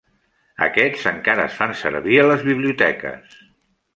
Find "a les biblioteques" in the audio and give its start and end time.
2.21-3.37